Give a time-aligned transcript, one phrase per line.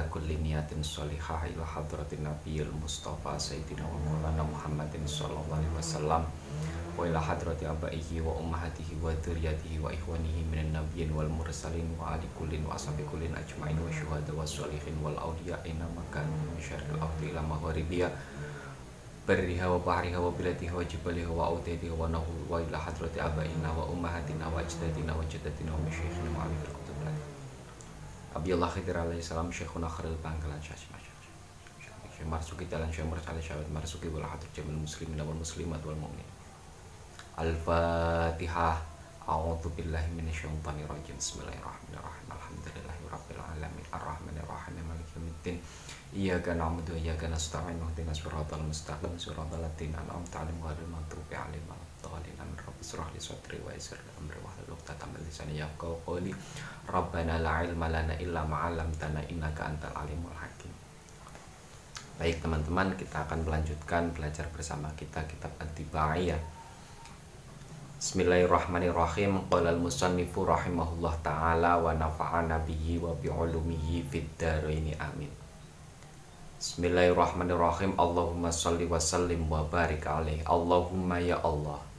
[0.00, 6.24] ala kulli niyatin sholihah ila hadratin nabiyil mustafa sayyidina wa maulana muhammadin sallallahu alaihi wasallam
[6.96, 12.16] wa ila hadrati abaihi wa ummahatihi wa dzurriyyatihi wa ikhwanihi minan nabiyyin wal mursalin wa
[12.16, 16.56] ali kullin wa ashabi kullin ajmain wa syuhada wa sholihin wal awliya ina makan min
[16.64, 18.08] syarril ardi ila maghribiya
[19.28, 23.68] barriha wa bahriha wa biladiha wa jibaliha wa autadiha wa nahu wa ila hadrati abaina
[23.68, 26.89] wa ummahatina wa ajdadina wa jaddatina wa wa
[28.30, 30.86] Allah Khidir alaihi salam Syekhuna Khalil Bangkalan Syekh
[32.14, 36.28] Syekh Marsuki Jalan Syekh Mursali Syahid Marsuki wal hadir jamin muslimin wal muslimat wal mu'min.
[37.34, 38.78] Al-Fatihah
[39.26, 41.18] A'udzu billahi minasyaitonir rajim.
[41.18, 42.26] Bismillahirrahmanirrahim.
[42.30, 43.84] Alhamdulillahi rabbil alamin.
[43.90, 45.56] Arrahmanir rahim Maliki yaumiddin.
[46.14, 47.82] Iyyaka na'budu wa iyyaka nasta'in.
[47.82, 49.10] Ihdinas siratal mustaqim.
[49.18, 52.38] Siratal ladzina an'amta 'alaihim ghairil maghdubi alaihim waladdallin.
[52.62, 53.74] Rabbi israh li sadri wa
[54.22, 54.38] amri
[55.10, 56.32] min lisani yafqahu qawli
[56.88, 60.72] rabbana la ilma lana illa ma 'allamtana innaka antal alimul hakim.
[62.16, 66.60] Baik teman-teman kita akan melanjutkan belajar bersama kita kitab Ad-Dibaiyah
[68.00, 69.44] Bismillahirrahmanirrahim.
[69.52, 75.28] Qala al-musannifu rahimahullah ta'ala wa nafa'ana bihi wa bi'ulumihi fid dharaini amin.
[76.56, 78.00] Bismillahirrahmanirrahim.
[78.00, 81.89] Allahumma salli wa sallim wa barik alaih Allahumma ya Allah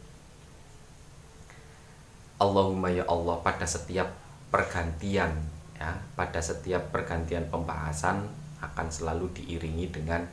[2.41, 4.09] Allahumma ya Allah pada setiap
[4.49, 5.29] pergantian
[5.77, 8.25] ya pada setiap pergantian pembahasan
[8.61, 10.25] akan selalu diiringi dengan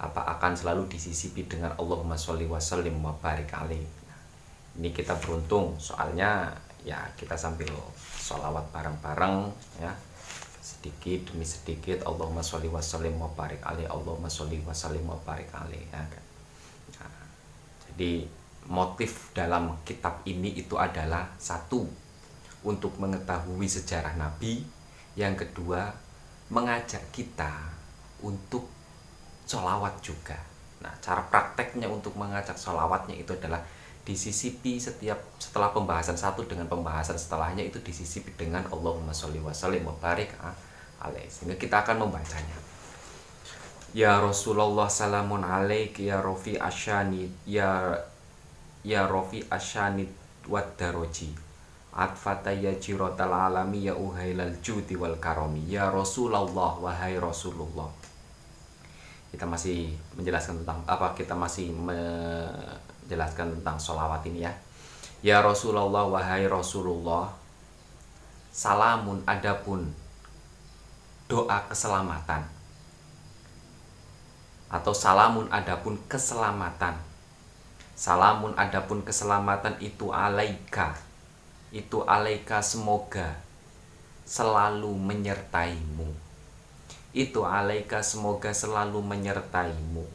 [0.00, 3.84] apa akan selalu disisipi dengan Allahumma sholli wa sallim wa barik alaih.
[4.80, 6.48] Ini kita beruntung soalnya
[6.80, 7.68] ya kita sambil
[8.16, 9.52] sholawat bareng-bareng
[9.84, 9.92] ya
[10.64, 15.20] sedikit demi sedikit Allahumma sholli wa sallim wa barik alaih Allahumma sholli wa sallim wa
[15.20, 16.24] barik alaih ya kan.
[16.96, 17.24] Nah,
[17.92, 18.24] jadi
[18.70, 21.82] motif dalam kitab ini itu adalah satu
[22.62, 24.62] untuk mengetahui sejarah Nabi.
[25.18, 25.90] Yang kedua
[26.54, 27.50] mengajak kita
[28.22, 28.70] untuk
[29.44, 30.38] sholawat juga.
[30.80, 33.58] Nah cara prakteknya untuk mengajak sholawatnya itu adalah
[34.06, 39.82] disisipi setiap setelah pembahasan satu dengan pembahasan setelahnya itu disisipi dengan Allahumma sholli wa sallim
[39.82, 40.30] wa barik
[41.02, 41.26] alaih.
[41.26, 42.58] Sehingga kita akan membacanya.
[43.90, 47.90] Ya Rasulullah salamun alaik ya Rofi asyani ya
[48.84, 50.08] ya Rofi asyani
[50.48, 51.32] wad daroji.
[51.90, 57.90] Atfata ya jirotal alami ya uhailal judi wal karomi ya Rasulullah wahai Rasulullah.
[59.30, 64.52] Kita masih menjelaskan tentang apa kita masih menjelaskan tentang sholawat ini ya.
[65.20, 67.34] Ya Rasulullah wahai Rasulullah.
[68.54, 69.90] Salamun adapun
[71.26, 72.46] doa keselamatan.
[74.70, 77.09] Atau salamun adapun keselamatan
[78.00, 80.96] salamun adapun keselamatan itu alaika.
[81.68, 83.36] Itu alaika semoga
[84.24, 86.08] selalu menyertaimu.
[87.12, 90.08] Itu alaika semoga selalu menyertaimu.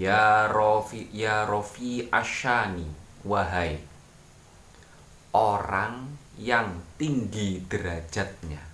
[0.00, 2.88] Ya rofi ya rofi asyani
[3.24, 3.80] wahai
[5.32, 8.65] orang yang tinggi derajatnya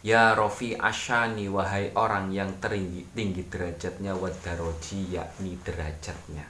[0.00, 6.48] Ya Rofi Asyani wahai orang yang tinggi, tinggi derajatnya wadaroji yakni derajatnya.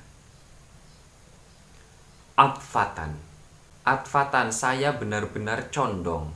[2.39, 3.19] Atfatan
[3.83, 6.31] Atfatan saya benar-benar condong.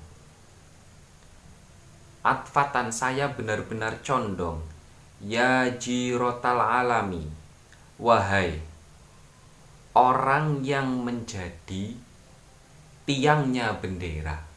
[2.27, 4.67] Atfatan saya benar-benar condong.
[5.23, 7.31] Ya jirotal alami.
[8.03, 8.59] Wahai
[9.95, 11.95] Orang yang menjadi
[13.07, 14.54] Tiangnya bendera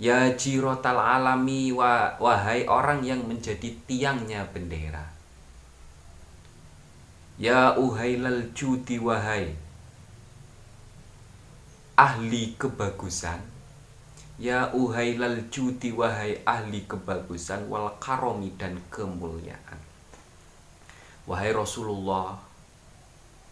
[0.00, 5.04] Ya jirotal alami wa, wahai orang yang menjadi tiangnya bendera.
[7.36, 9.52] Ya uhailal judi wahai
[12.00, 13.44] ahli kebagusan.
[14.40, 19.80] Ya uhailal judi wahai ahli kebagusan wal karomi dan kemuliaan.
[21.28, 22.40] Wahai Rasulullah,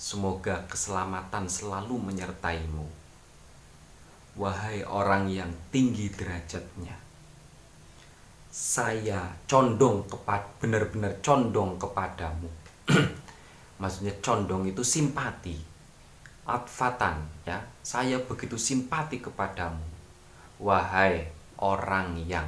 [0.00, 2.97] semoga keselamatan selalu menyertaimu
[4.38, 6.94] Wahai orang yang tinggi derajatnya
[8.46, 12.46] Saya condong kepada benar-benar condong kepadamu.
[13.82, 15.58] Maksudnya condong itu simpati
[16.46, 17.58] Atfatan ya.
[17.82, 19.82] Saya begitu simpati kepadamu.
[20.62, 21.26] Wahai
[21.58, 22.46] orang yang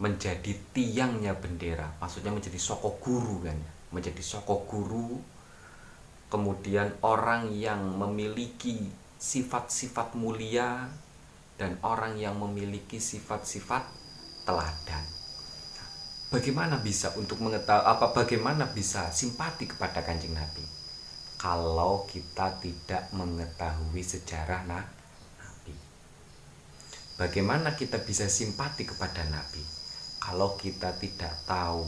[0.00, 3.56] menjadi tiangnya bendera Maksudnya menjadi sokok guru kan
[3.88, 5.16] Menjadi sokok guru.
[6.28, 10.90] Kemudian orang yang memiliki sifat-sifat mulia
[11.54, 13.86] dan orang yang memiliki sifat-sifat
[14.42, 15.06] teladan.
[16.34, 20.82] Bagaimana bisa untuk mengetahui apa bagaimana bisa simpati kepada Kanjeng Nabi?
[21.42, 24.86] kalau kita tidak mengetahui sejarah nah,
[25.42, 25.74] Nabi.
[27.18, 29.58] Bagaimana kita bisa simpati kepada Nabi
[30.22, 31.82] kalau kita tidak tahu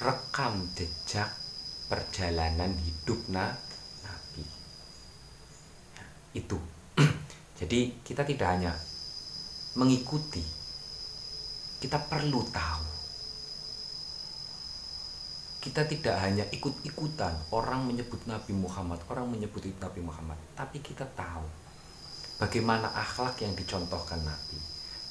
[0.00, 1.28] rekam jejak
[1.92, 3.52] perjalanan hidup nah,
[6.34, 6.58] itu.
[7.58, 8.72] Jadi kita tidak hanya
[9.78, 10.42] mengikuti,
[11.78, 12.98] kita perlu tahu
[15.58, 21.44] kita tidak hanya ikut-ikutan orang menyebut Nabi Muhammad, orang menyebut Nabi Muhammad, tapi kita tahu
[22.38, 24.56] bagaimana akhlak yang dicontohkan Nabi,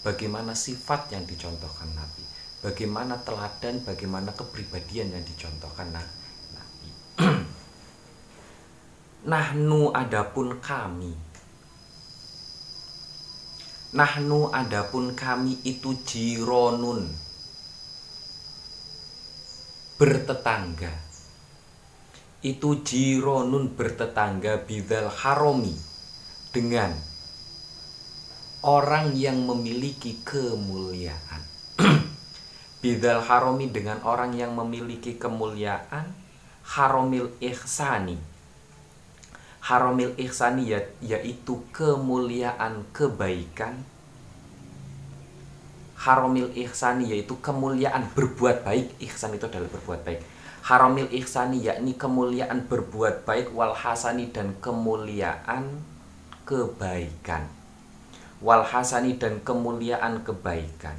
[0.02, 2.24] bagaimana sifat yang dicontohkan Nabi,
[2.64, 6.16] bagaimana teladan, bagaimana kepribadian yang dicontohkan Nabi.
[9.26, 11.10] Nahnu adapun kami.
[13.98, 17.10] Nahnu adapun kami itu jironun.
[19.98, 20.94] Bertetangga.
[22.46, 25.74] Itu jironun bertetangga bidal haromi
[26.54, 26.94] dengan
[28.62, 31.42] orang yang memiliki kemuliaan.
[32.86, 36.14] Bidal haromi dengan orang yang memiliki kemuliaan.
[36.68, 38.37] Haromil ihsani
[39.68, 43.76] haromil ihsani ya, yaitu kemuliaan kebaikan.
[46.00, 48.96] Haromil ihsani yaitu kemuliaan berbuat baik.
[49.04, 50.24] Ihsan itu adalah berbuat baik.
[50.64, 53.52] Haromil ihsani yakni kemuliaan berbuat baik.
[53.52, 55.84] Wal hasani dan kemuliaan
[56.48, 57.52] kebaikan.
[58.40, 60.96] Wal hasani dan kemuliaan kebaikan.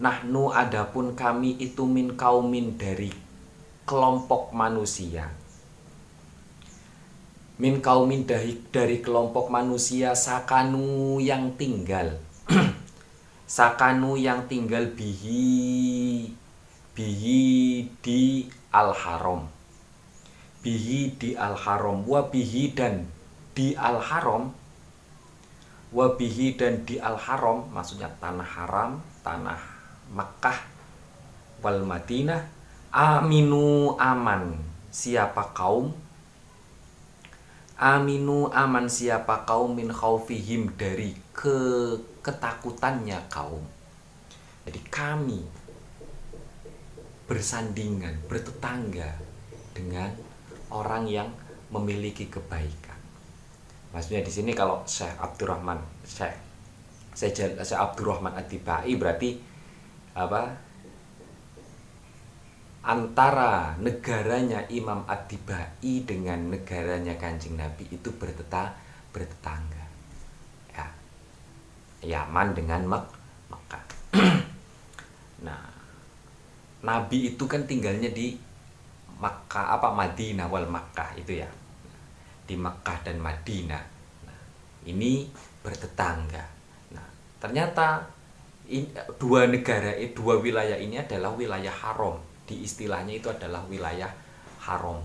[0.00, 3.12] Nahnu adapun kami itu min kaumin dari
[3.84, 5.28] kelompok manusia
[7.60, 12.16] min kaumin dari, dari kelompok manusia sakanu yang tinggal.
[13.50, 16.30] Sakanu yang tinggal bihi
[16.94, 17.42] bihi
[17.98, 19.50] di al haram
[20.62, 23.10] bihi di al haram wa bihi dan
[23.50, 24.54] di al haram
[25.90, 29.58] wa bihi dan di al haram maksudnya tanah haram tanah
[30.10, 30.58] Makkah
[31.62, 32.42] wal Madinah
[32.90, 34.58] aminu aman.
[34.90, 35.94] Siapa kaum
[37.80, 43.64] aminu aman siapa kaum min khaufihim dari ke ketakutannya kaum.
[44.68, 45.40] Jadi kami
[47.24, 49.16] bersandingan, bertetangga
[49.72, 50.12] dengan
[50.68, 51.28] orang yang
[51.72, 53.00] memiliki kebaikan.
[53.96, 56.36] Maksudnya di sini kalau Syekh Abdurrahman, Syekh
[57.16, 59.40] Syekh, Abdurrahman Atibai berarti
[60.14, 60.69] apa?
[62.80, 68.72] Antara negaranya Imam Atibai dengan negaranya Kanjeng Nabi itu bertetangga,
[69.12, 69.80] bertetangga.
[72.00, 73.04] Yaman dengan Mek
[73.52, 73.84] Mekah.
[75.46, 75.60] nah,
[76.80, 78.40] Nabi itu kan tinggalnya di
[79.20, 81.48] Makkah apa Madinah wal Makkah itu ya.
[82.48, 83.84] Di Makkah dan Madinah.
[84.24, 84.40] Nah,
[84.88, 85.28] ini
[85.60, 86.44] bertetangga.
[86.96, 88.08] Nah, ternyata
[89.20, 92.16] dua negara eh, dua wilayah ini adalah wilayah haram.
[92.50, 94.10] Di istilahnya itu adalah wilayah
[94.66, 94.98] haram.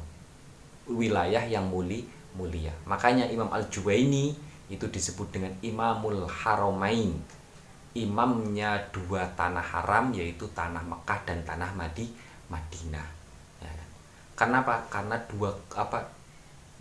[0.89, 2.73] Wilayah yang muli mulia.
[2.89, 4.33] Makanya Imam Al-Juwaini
[4.73, 7.13] itu disebut dengan Imamul Haramain
[7.95, 12.11] imamnya dua tanah haram yaitu tanah Mekah dan tanah Madi
[12.51, 13.07] Madinah
[13.63, 13.71] ya.
[14.35, 16.03] Kenapa karena dua apa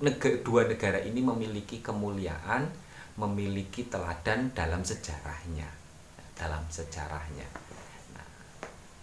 [0.02, 2.66] negara, dua negara ini memiliki kemuliaan
[3.14, 5.70] memiliki teladan dalam sejarahnya
[6.34, 7.46] dalam sejarahnya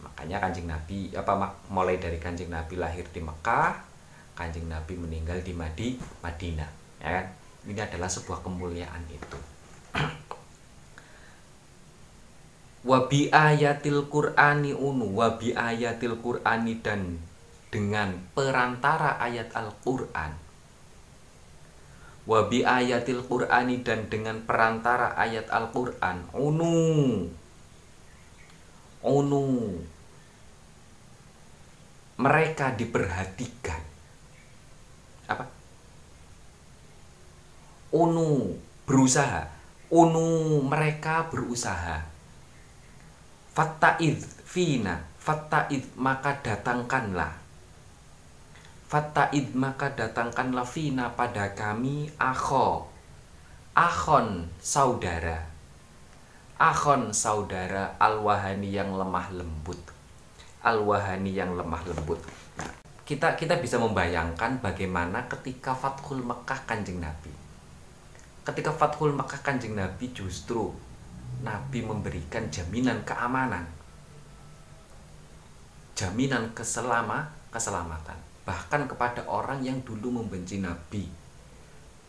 [0.02, 3.78] makanya kanjeng Nabi apa mulai dari kanjeng Nabi lahir di Mekah
[4.34, 7.26] kanjeng Nabi meninggal di Madi Madinah ya kan?
[7.62, 9.40] Ini adalah sebuah kemuliaan itu.
[12.90, 17.22] Wabi ayatil qur'ani unu wabi ayatil qur'ani dan
[17.70, 20.34] dengan perantara ayat Al-Qur'an.
[22.26, 27.30] Wabi ayatil qur'ani dan dengan perantara ayat Al-Qur'an unu
[29.02, 29.78] unu
[32.22, 33.82] mereka diperhatikan.
[35.26, 35.46] Apa?
[37.98, 38.56] Unu
[38.86, 39.50] berusaha.
[39.92, 42.08] Unu mereka berusaha.
[43.52, 47.38] Fattaid fina fattaid maka datangkanlah.
[48.88, 52.88] Fattaid maka datangkanlah fina pada kami akho.
[53.72, 55.51] Akhon saudara
[56.62, 59.82] akhon saudara alwahani yang lemah lembut.
[60.62, 62.22] Alwahani yang lemah lembut.
[62.62, 62.70] Nah,
[63.02, 67.34] kita kita bisa membayangkan bagaimana ketika Fathul Mekah kanjeng Nabi.
[68.42, 70.74] Ketika Fathul Makkah kanjeng Nabi justru
[71.46, 73.66] Nabi memberikan jaminan keamanan.
[75.98, 78.18] Jaminan keselama keselamatan.
[78.46, 81.06] Bahkan kepada orang yang dulu membenci Nabi,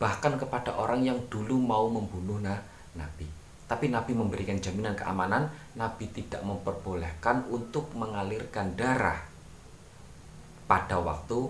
[0.01, 3.42] bahkan kepada orang yang dulu mau membunuh Nabi.
[3.65, 5.47] Tapi Nabi memberikan jaminan keamanan,
[5.79, 9.17] Nabi tidak memperbolehkan untuk mengalirkan darah
[10.67, 11.49] pada waktu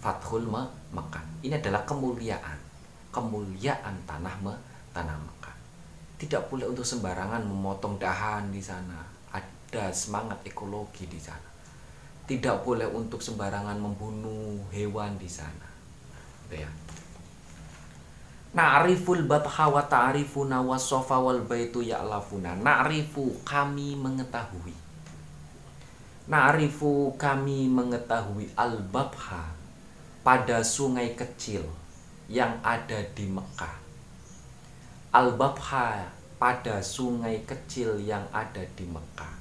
[0.00, 0.48] Fathul
[0.94, 1.24] Mekah.
[1.44, 2.58] Ini adalah kemuliaan,
[3.12, 4.54] kemuliaan tanah me,
[4.96, 5.56] tanah Mekah.
[6.16, 9.02] Tidak boleh untuk sembarangan memotong dahan di sana.
[9.30, 11.50] Ada semangat ekologi di sana
[12.30, 15.66] tidak boleh untuk sembarangan membunuh hewan di sana
[18.50, 22.58] Na'riful batha wa ta'rifuna wa sofa wal baitu ya'lafuna.
[22.58, 24.74] Na'rifu kami mengetahui.
[26.26, 29.54] Na'rifu kami mengetahui al-babha
[30.26, 31.62] pada sungai kecil
[32.26, 33.78] yang ada di Mekah.
[35.14, 36.10] Al-babha
[36.42, 39.34] pada sungai kecil yang ada di Mekah.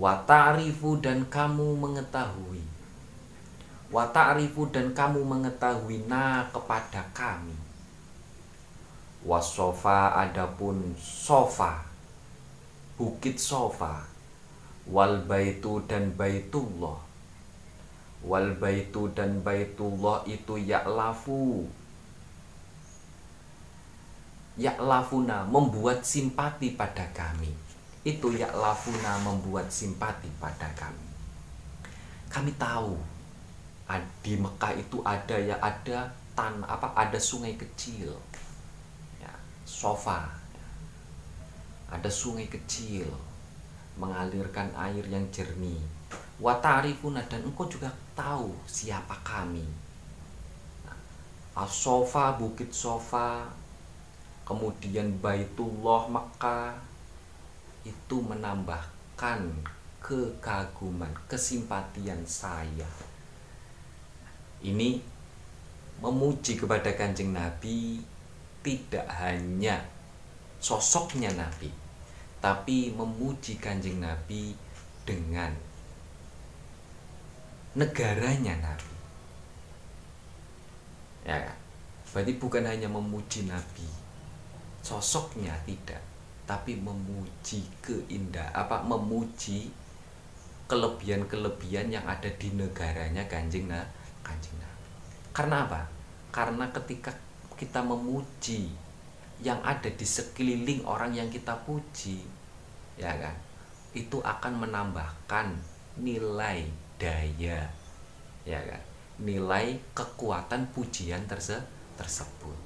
[0.00, 2.75] Wata'rifu dan kamu mengetahui
[3.96, 7.56] Wata'rifu dan kamu mengetahui na kepada kami.
[9.24, 11.80] Wasofa adapun sofa
[13.00, 14.04] Bukit sofa
[14.92, 17.00] Wal baitu dan baitullah.
[18.20, 21.64] Wal baitu dan baitullah itu ya'lafu.
[24.60, 27.50] Ya'lafuna membuat simpati pada kami.
[28.04, 31.08] Itu ya lafuna membuat simpati pada kami.
[32.30, 33.15] Kami tahu
[34.22, 38.10] di Mekah itu ada ya ada tan apa ada sungai kecil,
[39.22, 40.26] ya, sofa,
[41.86, 43.06] ada sungai kecil
[43.96, 45.80] mengalirkan air yang jernih.
[46.36, 49.64] Watarifuna dan engkau juga tahu siapa kami.
[50.84, 53.48] Nah, sofa bukit sofa,
[54.44, 56.76] kemudian Baitullah Mekah,
[57.88, 59.40] itu menambahkan
[60.04, 63.15] kekaguman, kesimpatian saya.
[64.66, 64.98] Ini
[66.02, 68.02] memuji kepada Kanjeng Nabi
[68.66, 69.78] tidak hanya
[70.58, 71.70] sosoknya Nabi,
[72.42, 74.58] tapi memuji Kanjeng Nabi
[75.06, 75.54] dengan
[77.78, 78.94] negaranya Nabi.
[81.22, 81.46] Ya,
[82.10, 83.86] berarti bukan hanya memuji Nabi,
[84.82, 86.02] sosoknya tidak,
[86.42, 89.70] tapi memuji keindah apa memuji
[90.66, 93.86] kelebihan-kelebihan yang ada di negaranya kanjeng nah
[94.26, 94.86] kanjeng nabi
[95.36, 95.84] karena apa?
[96.32, 97.12] Karena ketika
[97.60, 98.72] kita memuji
[99.44, 102.24] yang ada di sekeliling orang yang kita puji
[102.96, 103.36] ya kan?
[103.92, 105.52] Itu akan menambahkan
[106.00, 107.68] nilai daya
[108.48, 108.80] ya kan?
[109.20, 111.60] Nilai kekuatan pujian terse
[112.00, 112.56] tersebut.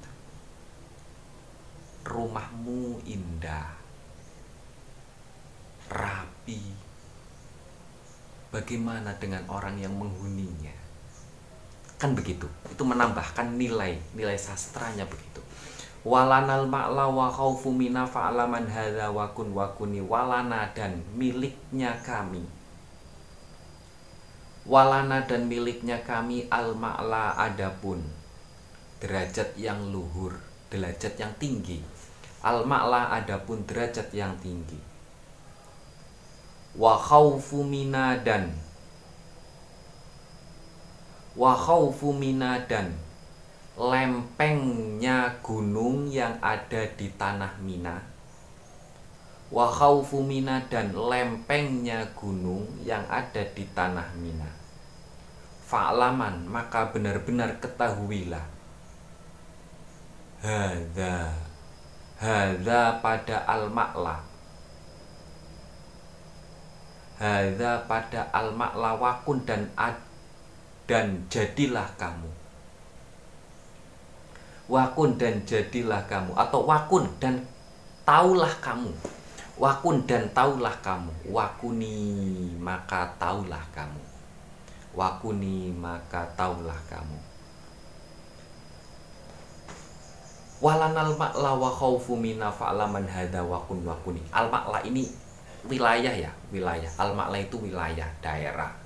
[2.07, 3.67] Rumahmu indah,
[5.91, 6.71] rapi.
[8.51, 10.80] Bagaimana dengan orang yang menghuninya?
[12.01, 12.49] Kan begitu.
[12.65, 15.37] Itu menambahkan nilai, nilai sastranya begitu.
[16.01, 22.41] Walanal ma'la wa khaufu mina fa'alaman hadha wa kun wa kuni walana dan miliknya kami.
[24.65, 28.01] Walana dan miliknya kami al ma'la adapun
[29.01, 30.37] derajat yang luhur
[30.69, 31.81] derajat yang tinggi
[32.45, 34.77] al ma'la adapun derajat yang tinggi
[36.77, 38.53] wa khaufu minadan
[41.35, 42.91] wa khaufu minadan.
[43.79, 47.97] Lempengnya gunung yang ada di tanah Mina.
[49.47, 50.21] Wa khaufu
[50.67, 54.51] dan lempengnya gunung yang ada di tanah Mina.
[55.65, 58.43] Fa'laman maka benar-benar ketahuilah.
[60.43, 61.31] Hada
[62.21, 64.21] Hada pada al-ma'la.
[67.17, 70.10] Hada pada al-ma'la wakun dan ad
[70.91, 72.27] Dan jadilah kamu.
[74.67, 77.47] Wakun dan jadilah kamu Atau wakun dan
[78.03, 78.91] taulah kamu.
[79.55, 81.31] Wakun dan taulah kamu.
[81.31, 81.95] Wakuni
[82.59, 84.03] maka taulah kamu.
[84.91, 87.19] Wakuni maka taulah kamu.
[90.59, 95.07] Walanal ma'la wa khaufu mina fa'laman hada wa kun wa kuni al ma'la ini
[95.71, 96.91] wilayah ya wilayah.
[96.99, 98.80] Al ma'la itu wilayah daerah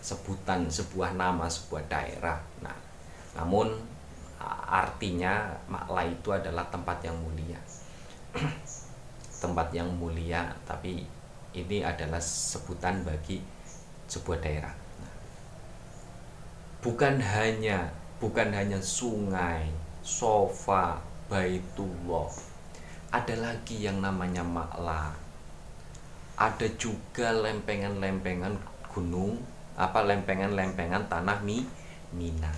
[0.00, 2.38] sebutan sebuah nama sebuah daerah.
[2.62, 2.76] Nah
[3.36, 3.70] namun
[4.68, 7.58] artinya ma'la itu adalah tempat yang mulia.
[9.42, 11.06] Tempat yang mulia tapi
[11.54, 13.38] ini adalah sebutan bagi
[14.10, 14.74] sebuah daerah.
[14.98, 15.14] Nah,
[16.82, 17.86] bukan hanya
[18.18, 19.70] bukan hanya sungai
[20.02, 20.98] sofa
[21.30, 22.34] baitullah.
[23.14, 25.14] Ada lagi yang namanya makla
[26.38, 28.54] ada juga lempengan-lempengan
[28.94, 29.42] gunung
[29.78, 31.62] apa lempengan-lempengan tanah mi
[32.10, 32.50] Mina.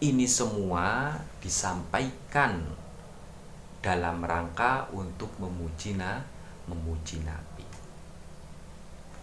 [0.00, 1.12] Ini semua
[1.42, 2.62] disampaikan
[3.82, 6.22] dalam rangka untuk memuji na,
[6.70, 7.66] memuji Nabi.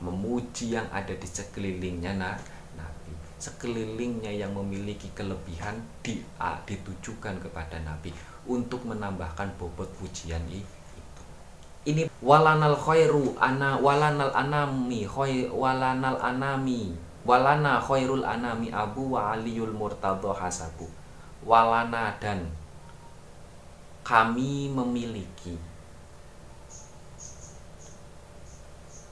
[0.03, 2.35] Memuji yang ada di sekelilingnya na,
[2.75, 3.13] Nabi.
[3.39, 6.19] Sekelilingnya yang memiliki kelebihan di,
[6.67, 8.11] ditujukan kepada Nabi
[8.45, 10.80] untuk menambahkan bobot pujian itu.
[11.81, 16.93] Ini walanal khairu ana walanal anami khair walanal anami
[17.25, 20.85] walana khairul anami abu wa aliyul murtadho hasabu.
[21.41, 22.53] Walana dan
[24.05, 25.57] kami memiliki.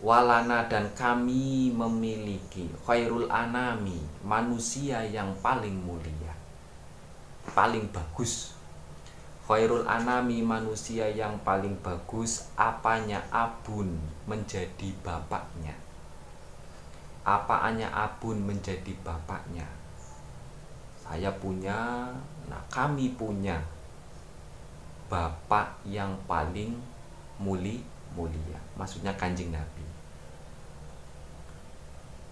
[0.05, 2.69] Walana dan kami memiliki.
[2.85, 6.37] Khairul anami manusia yang paling mulia
[7.49, 8.53] paling bagus
[9.49, 13.97] khairul anami manusia yang paling bagus apanya abun
[14.29, 15.73] menjadi bapaknya?
[17.25, 19.65] Apaannya abun menjadi bapaknya?
[21.01, 22.05] Saya punya
[22.45, 23.57] nah kami punya
[25.09, 26.77] bapak yang paling
[27.41, 27.81] muli
[28.13, 28.61] mulia.
[28.77, 29.81] Maksudnya kanjeng nabi.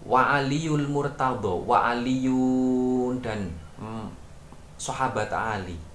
[0.06, 4.06] Wa aliyul murtado wa aliyun dan hmm,
[4.78, 5.87] sahabat ali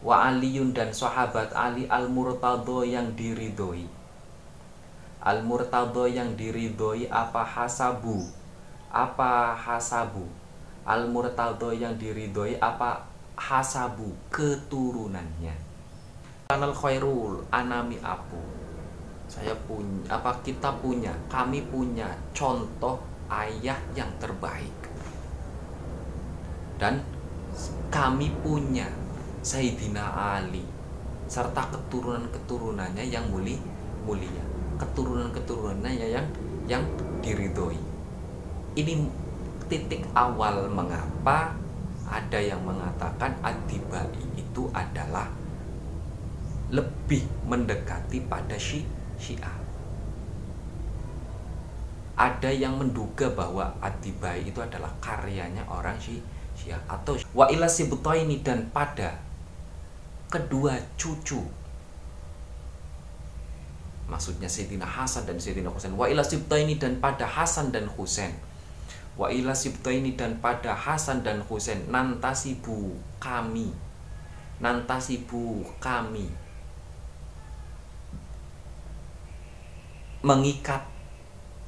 [0.00, 3.84] wa aliyun dan sahabat ali al murtado yang diridhoi.
[5.20, 8.24] Al murtado yang diridhoi apa hasabu?
[8.88, 10.24] Apa hasabu?
[10.88, 13.04] Al murtado yang diridhoi apa
[13.36, 14.16] hasabu?
[14.32, 15.54] Keturunannya.
[16.48, 18.60] Kanal khairul anami apu
[19.30, 22.98] saya punya apa kita punya kami punya contoh
[23.30, 24.74] ayah yang terbaik.
[26.74, 26.98] Dan
[27.94, 28.90] kami punya
[29.40, 30.04] Sayyidina
[30.36, 30.60] Ali
[31.24, 33.56] serta keturunan-keturunannya yang mulia
[34.04, 34.44] mulia
[34.76, 36.26] keturunan-keturunannya yang
[36.68, 36.84] yang
[37.20, 37.76] diridhoi.
[38.76, 38.92] Ini
[39.68, 41.56] titik awal mengapa
[42.10, 45.30] ada yang mengatakan adibai itu adalah
[46.72, 48.84] lebih mendekati pada syi
[49.20, 49.56] syiah.
[52.20, 56.20] Ada yang menduga bahwa adibai itu adalah karyanya orang syi
[56.52, 57.66] syiah atau wa ila
[58.20, 59.29] ini dan pada
[60.30, 61.42] kedua cucu.
[64.06, 65.94] Maksudnya Sayyidina Hasan dan Sayyidina Husain.
[65.94, 66.22] Wa ila
[66.58, 68.34] ini dan pada Hasan dan Husain.
[69.18, 69.54] Wa ila
[69.90, 71.82] ini dan pada Hasan dan Husain.
[71.90, 73.70] Nantasibu kami.
[74.62, 76.26] Nantasibu kami.
[80.22, 80.82] Mengikat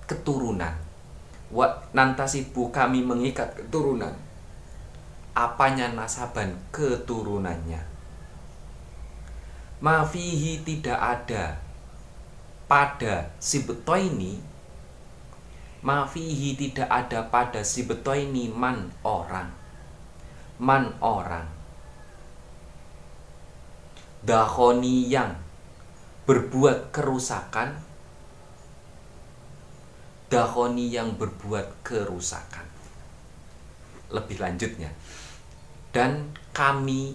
[0.07, 0.75] keturunan.
[1.51, 4.15] Wa nantasibu kami mengikat keturunan.
[5.33, 7.92] Apanya nasaban keturunannya
[9.83, 11.59] mafihi tidak ada.
[12.71, 14.41] Pada si ini
[15.85, 19.51] mafihi tidak ada pada si ini man orang.
[20.63, 21.51] Man orang.
[24.23, 25.35] Dahoni yang
[26.25, 27.75] berbuat kerusakan.
[30.31, 32.65] Dahoni yang berbuat kerusakan.
[34.15, 34.95] Lebih lanjutnya.
[35.93, 37.13] Dan kami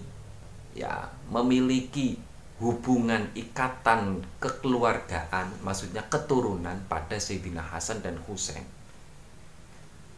[0.76, 2.27] ya memiliki
[2.58, 8.66] hubungan ikatan kekeluargaan maksudnya keturunan pada Sayyidina Hasan dan Husain.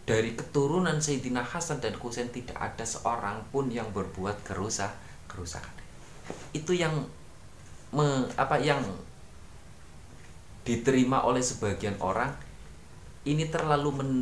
[0.09, 4.91] Dari keturunan Sayyidina Hasan dan Husain tidak ada seorang pun yang berbuat kerusak
[5.29, 5.77] kerusakan.
[6.57, 7.05] Itu yang
[7.93, 8.81] me, apa yang
[10.65, 12.33] diterima oleh sebagian orang.
[13.21, 14.13] Ini terlalu men,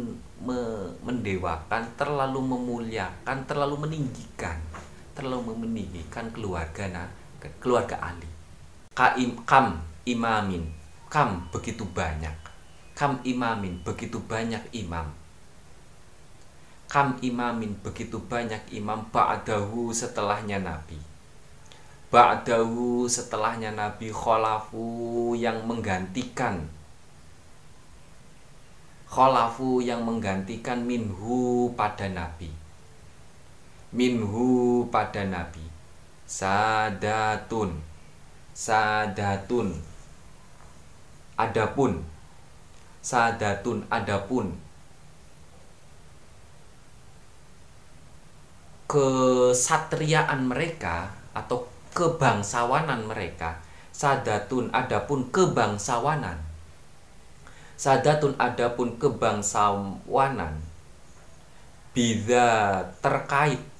[0.42, 0.58] me,
[1.06, 4.58] mendewakan terlalu memuliakan terlalu meninggikan
[5.14, 7.06] terlalu meninggikan keluarga nah
[7.58, 8.26] keluarga Ali.
[8.94, 10.66] Kaim kam imamin,
[11.06, 12.34] kam begitu banyak.
[12.98, 15.06] Kam imamin begitu banyak imam.
[16.90, 20.98] Kam imamin begitu banyak imam ba'dahu setelahnya Nabi.
[22.08, 26.66] Ba'dahu setelahnya Nabi kholafu yang menggantikan
[29.08, 32.52] kholafu yang menggantikan minhu pada Nabi
[33.88, 35.64] minhu pada Nabi
[36.28, 37.80] sadatun.
[38.52, 39.72] Sadatun.
[41.40, 42.04] Adapun.
[43.00, 44.52] Sadatun adapun.
[48.88, 51.64] Kesatriaan mereka atau
[51.96, 53.64] kebangsawanan mereka.
[53.96, 56.36] Sadatun adapun kebangsawanan.
[57.78, 60.60] Sadatun adapun kebangsawanan.
[61.94, 62.46] Bisa
[63.00, 63.77] terkait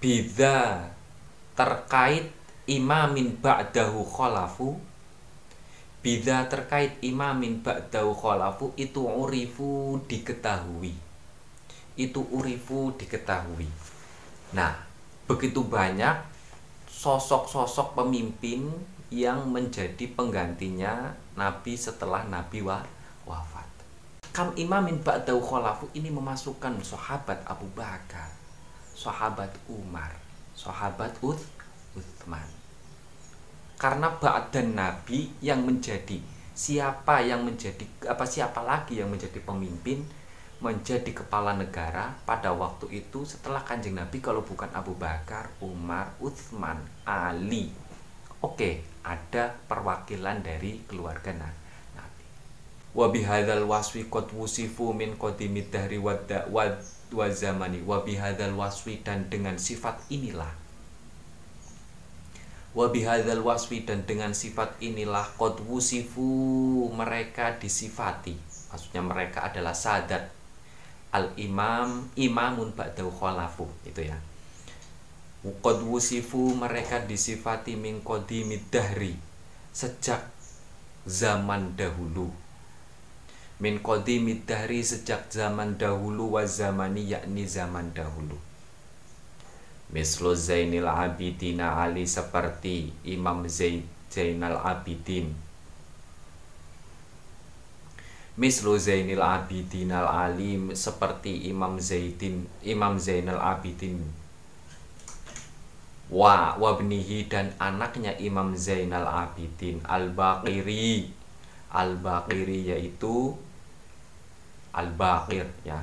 [0.00, 0.88] Bida
[1.52, 2.32] terkait
[2.64, 4.80] imamin ba'dahu kholafu
[6.00, 10.96] Bida terkait imamin ba'dau kholafu itu urifu diketahui.
[11.92, 13.68] Itu urifu diketahui.
[14.56, 14.80] Nah,
[15.28, 16.24] begitu banyak
[16.88, 18.72] sosok-sosok pemimpin
[19.12, 22.80] yang menjadi penggantinya Nabi setelah Nabi wa
[23.28, 23.68] wafat.
[24.32, 28.39] Kam imamin ba'dau kholafu ini memasukkan sahabat Abu Bakar,
[29.00, 30.12] sahabat Umar,
[30.52, 31.40] sahabat Uth,
[31.96, 32.60] Uthman
[33.80, 36.20] karena ba'dan nabi yang menjadi
[36.52, 40.04] siapa yang menjadi apa siapa lagi yang menjadi pemimpin
[40.60, 46.76] menjadi kepala negara pada waktu itu setelah kanjeng Nabi kalau bukan Abu Bakar, Umar, Uthman,
[47.08, 47.72] Ali.
[48.44, 52.24] Oke, ada perwakilan dari keluarga Nabi.
[52.92, 55.96] Wa bihadzal waswi qad wusifu min qadimid dahri
[57.10, 60.60] wa zamani wa bihadzal waswi dan dengan sifat inilah
[62.70, 68.38] Wabihadal waswi dan dengan sifat inilah qad wusifu mereka disifati.
[68.70, 70.30] Maksudnya mereka adalah sadat
[71.10, 74.14] al imam imamun ba'dau khalafu itu ya.
[75.42, 79.18] Qad wusifu mereka disifati min qadimid dahri
[79.74, 80.30] sejak
[81.10, 82.30] zaman dahulu.
[83.60, 88.40] Min qadimid dahri sejak zaman dahulu wa zamani yakni zaman dahulu.
[89.92, 95.36] Mislu Zainil Abidin Ali seperti Imam Zaid Zainal Abidin.
[98.40, 104.00] Mislu Zainil Abidin Al Alim seperti Imam Zaidin Imam Zainal Abidin.
[106.08, 111.12] Wa wabnihi dan anaknya Imam Zainal Abidin Al Baqiri
[111.68, 113.36] Al Baqiri yaitu
[114.70, 115.82] Al Baqir ya.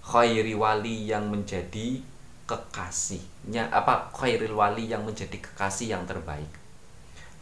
[0.00, 2.00] Khairi wali yang menjadi
[2.48, 6.50] kekasihnya apa khairil wali yang menjadi kekasih yang terbaik.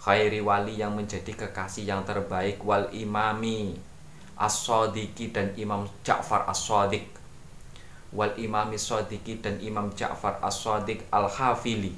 [0.02, 3.78] Khairi wali yang menjadi kekasih yang terbaik wal imami
[4.36, 4.68] as
[5.34, 7.08] dan Imam Ja'far as-Sadiq.
[8.14, 11.96] Wal imami sodiki dan Imam Ja'far as-Sadiq al-Hafili.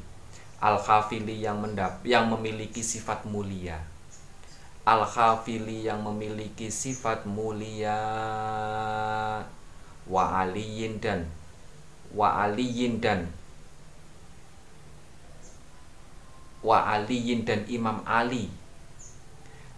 [0.60, 3.89] al-Hafili yang mendap yang memiliki sifat mulia
[4.84, 8.00] al-Hafili yang memiliki sifat mulia
[10.10, 11.28] wa aliyin dan
[12.16, 13.30] wa aliyin dan
[16.60, 18.50] wa aliyin dan Imam Ali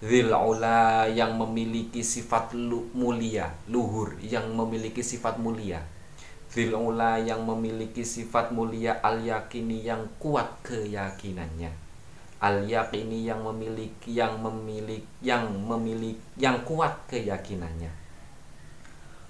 [0.03, 2.59] Zil ula yang memiliki sifat
[2.91, 5.79] mulia, luhur yang memiliki sifat mulia.
[6.51, 11.71] Zil ula yang memiliki sifat mulia al yakini yang kuat keyakinannya.
[12.43, 17.95] Al yakini yang memiliki yang memiliki yang memiliki yang kuat keyakinannya.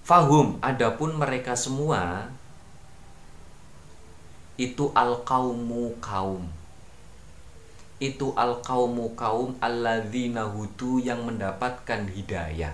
[0.01, 2.33] Fahum adapun mereka semua
[4.57, 6.48] itu al kaumu kaum.
[8.01, 12.72] Itu al kaumu kaum alladzina hudu yang mendapatkan hidayah.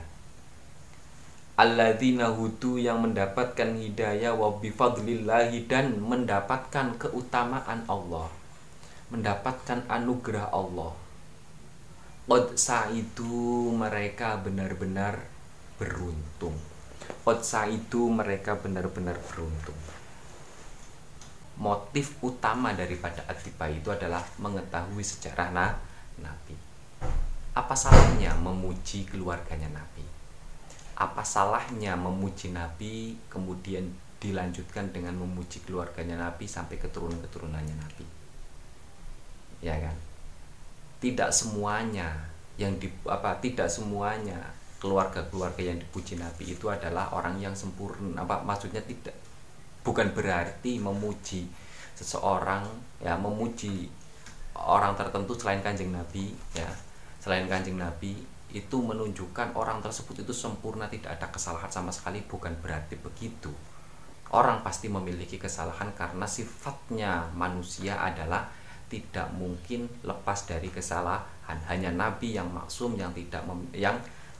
[1.58, 4.54] Alladzina hudu yang mendapatkan hidayah wa
[5.66, 8.30] dan mendapatkan keutamaan Allah
[9.08, 10.92] mendapatkan anugerah Allah
[12.28, 12.60] Qad
[12.92, 13.32] itu
[13.72, 15.24] mereka benar-benar
[15.80, 16.56] beruntung
[17.24, 17.40] Qad
[17.72, 19.78] itu mereka benar-benar beruntung
[21.58, 25.74] motif utama daripada atiba itu adalah mengetahui sejarah nah,
[26.22, 26.54] Nabi.
[27.58, 30.06] Apa salahnya memuji keluarganya Nabi?
[30.94, 33.90] Apa salahnya memuji Nabi kemudian
[34.22, 38.17] dilanjutkan dengan memuji keluarganya Nabi sampai keturunan-keturunannya Nabi?
[39.64, 39.96] Ya kan?
[40.98, 42.10] Tidak semuanya
[42.58, 44.38] yang di apa tidak semuanya
[44.78, 48.22] keluarga-keluarga yang dipuji Nabi itu adalah orang yang sempurna.
[48.22, 49.14] Apa maksudnya tidak.
[49.82, 51.46] Bukan berarti memuji
[51.98, 52.62] seseorang
[53.02, 53.90] ya memuji
[54.54, 56.70] orang tertentu selain kanjeng nabi ya.
[57.18, 58.14] Selain kanjeng nabi
[58.48, 63.50] itu menunjukkan orang tersebut itu sempurna tidak ada kesalahan sama sekali bukan berarti begitu.
[64.30, 68.48] Orang pasti memiliki kesalahan karena sifatnya manusia adalah
[68.88, 71.56] tidak mungkin lepas dari kesalahan.
[71.68, 73.44] Hanya nabi yang maksum yang tidak
[73.76, 73.96] yang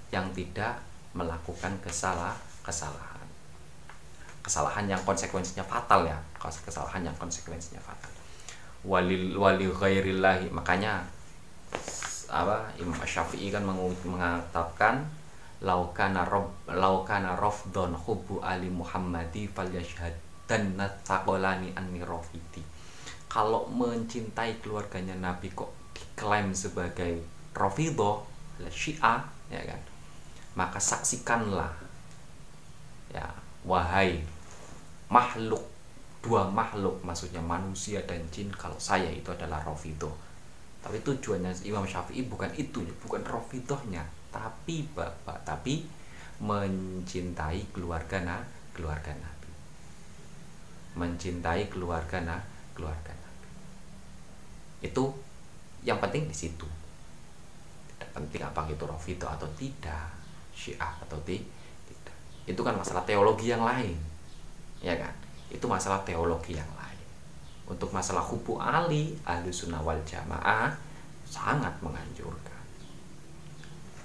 [0.09, 0.81] yang tidak
[1.13, 2.33] melakukan kesalah
[2.65, 3.25] kesalahan.
[4.41, 6.17] Kesalahan yang konsekuensinya fatal ya.
[6.41, 8.13] Kesalahan yang konsekuensinya fatal.
[8.85, 10.49] Wali wali ghairillahi.
[10.49, 11.05] Makanya
[12.29, 15.05] apa Imam Syafi'i kan mengatakan
[15.65, 20.15] laukana rob laukana rafdon hubu ali Muhammadi falyashhad
[20.47, 22.63] dan nataqolani anni rafidi
[23.29, 28.25] kalau mencintai keluarganya Nabi kok diklaim sebagai rafidah
[28.73, 29.81] syiah ya kan?
[30.57, 31.71] Maka saksikanlah
[33.13, 33.25] ya
[33.65, 34.21] wahai
[35.09, 35.63] makhluk
[36.19, 40.13] dua makhluk maksudnya manusia dan jin kalau saya itu adalah Rafido
[40.85, 45.89] tapi tujuannya Imam Syafi'i bukan itu bukan rofidohnya tapi bapak tapi
[46.39, 48.37] mencintai keluarga na
[48.71, 49.51] keluarga Nabi.
[50.95, 52.39] Mencintai keluarga na
[52.79, 53.11] keluarga
[54.85, 55.05] itu
[55.83, 56.67] yang penting di situ.
[57.95, 60.11] Tidak penting apa itu rofido atau tidak
[60.55, 62.17] syiah atau tidak.
[62.49, 64.09] Itu kan masalah teologi yang lain
[64.83, 65.15] ya kan?
[65.51, 67.07] Itu masalah teologi yang lain.
[67.69, 70.73] Untuk masalah hubu ali ahli sunnah wal jamaah
[71.29, 72.63] sangat menganjurkan.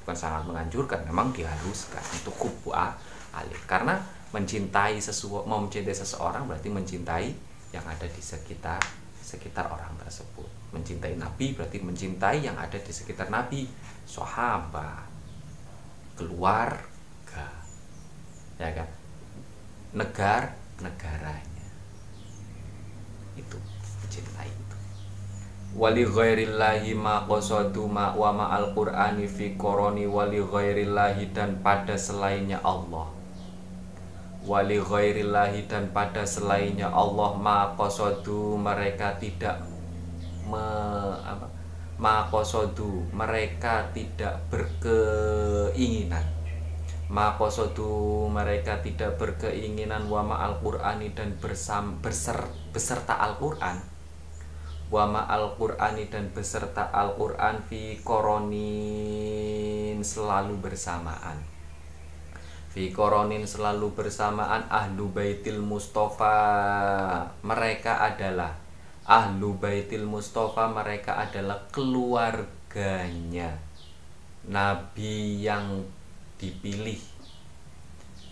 [0.04, 3.96] Bukan sangat menganjurkan memang diharuskan untuk hubu ali karena
[4.34, 7.30] mencintai sesuatu mencintai seseorang berarti mencintai
[7.72, 8.82] yang ada di sekitar
[9.22, 10.33] sekitar orang tersebut
[10.74, 13.70] mencintai nabi berarti mencintai yang ada di sekitar nabi.
[14.04, 15.08] Sahabat
[16.18, 17.48] keluarga
[18.60, 18.90] ya kan?
[19.94, 21.68] Negar negaranya.
[23.38, 23.58] Itu
[24.04, 24.78] mencintai itu.
[25.74, 32.62] Wali ghairillahi ma qasadu ma wa ma al-qur'ani fi koroni wali ghairillahi dan pada selainnya
[32.62, 33.10] Allah.
[34.44, 39.73] Wali ghairillahi dan pada selainnya Allah ma qasadu mereka tidak
[40.48, 40.66] me,
[41.24, 41.48] apa,
[41.98, 46.44] ma qasadu mereka tidak berkeinginan.
[47.14, 50.10] Makosodu mereka tidak berkeinginan.
[50.10, 53.78] Wama al-Qur'ani dan bersam, berser, beserta Al-Qur'an.
[54.90, 61.38] Wama al-Qur'ani dan beserta Al-Qur'an fi koronin selalu bersamaan.
[62.74, 66.34] Fi koronin selalu bersamaan ahlu baitil mustafa.
[67.46, 68.58] Mereka adalah
[69.04, 73.60] ahlu baitil mustafa mereka adalah keluarganya.
[74.44, 75.88] Nabi yang
[76.36, 77.00] dipilih.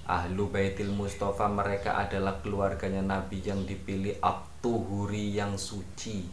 [0.03, 2.99] Ahlu Baitil Mustafa mereka adalah keluarganya.
[2.99, 6.27] Nabi yang dipilih Abtuhuri yang suci.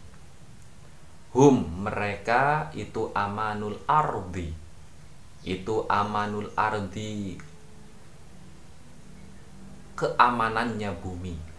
[1.30, 4.50] Hum mereka itu amanul ardi.
[5.46, 7.38] Itu amanul ardi
[9.94, 11.57] Keamanannya bumi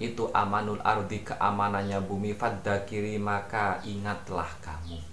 [0.00, 5.10] Itu amanul ardi keamanannya bumi Faddakiri maka ingatlah kamu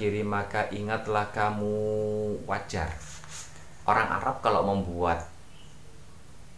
[0.00, 1.76] kiri maka ingatlah kamu
[2.48, 2.88] wajar.
[3.84, 5.28] Orang Arab kalau membuat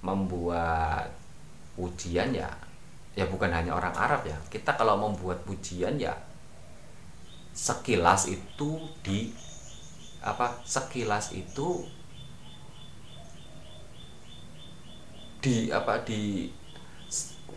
[0.05, 1.11] membuat
[1.75, 2.47] pujian ya
[3.19, 4.39] ya bukan hanya orang Arab ya.
[4.47, 6.15] Kita kalau membuat pujian ya
[7.51, 9.35] sekilas itu di
[10.23, 11.83] apa sekilas itu
[15.45, 16.49] di apa di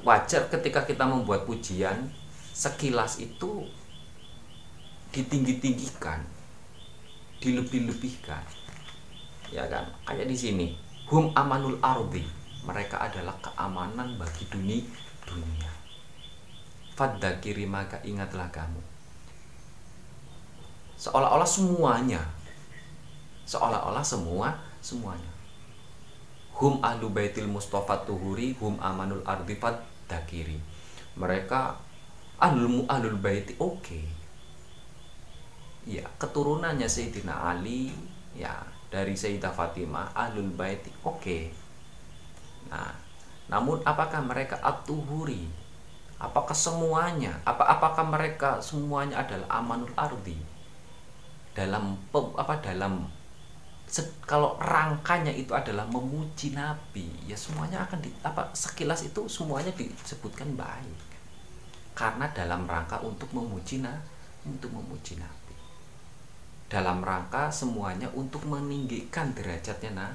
[0.04, 2.12] wajar ketika kita membuat pujian
[2.52, 3.64] sekilas itu
[5.16, 6.20] ditinggi-tinggikan
[7.40, 8.44] dilebih-lebihkan.
[9.48, 9.88] Ya kan?
[10.04, 10.68] Kayak di sini
[11.08, 12.28] hum amanul ardi
[12.68, 14.84] mereka adalah keamanan bagi dunia
[15.24, 15.72] dunia.
[17.40, 18.84] Kiri maka ingatlah kamu.
[21.00, 22.20] Seolah-olah semuanya
[23.48, 24.52] seolah-olah semua
[24.84, 25.37] semuanya
[26.58, 29.58] hum ahlu baitil mustafa tuhuri hum amanul ardi
[30.26, 30.58] kiri
[31.18, 31.78] mereka
[32.38, 33.82] ahlul ahlul baiti oke.
[33.82, 34.18] Okay
[35.88, 37.96] ya keturunannya Sayyidina Ali
[38.36, 38.52] ya
[38.92, 41.24] dari Sayyidah Fatimah ahlul bait oke.
[41.24, 41.44] Okay.
[42.68, 42.92] nah
[43.48, 45.48] namun apakah mereka atuhuri
[46.20, 47.40] apakah semuanya?
[47.48, 50.36] Apa apakah mereka semuanya adalah amanul ardi?
[51.56, 53.08] Dalam apa dalam
[54.28, 60.52] kalau rangkanya itu adalah memuji nabi ya semuanya akan di, apa sekilas itu semuanya disebutkan
[60.60, 61.08] baik.
[61.96, 63.96] Karena dalam rangka untuk memuji nah
[64.44, 65.56] untuk memuji nabi.
[66.68, 70.14] Dalam rangka semuanya untuk meninggikan derajatnya nah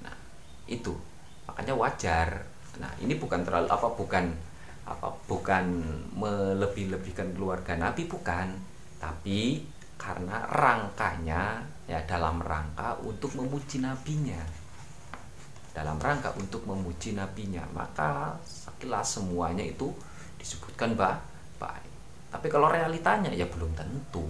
[0.00, 0.16] nah
[0.64, 0.96] itu.
[1.44, 2.28] Makanya wajar.
[2.80, 4.24] Nah ini bukan terlalu apa bukan
[4.86, 5.64] apa bukan
[6.16, 8.48] melebih-lebihkan keluarga Nabi bukan.
[8.96, 9.60] Tapi
[9.96, 14.40] karena rangkanya ya dalam rangka untuk memuji nabinya.
[15.72, 19.92] Dalam rangka untuk memuji nabinya maka sekilas semuanya itu
[20.40, 21.20] disebutkan bah
[21.60, 21.92] baik.
[22.32, 24.24] Tapi kalau realitanya ya belum tentu.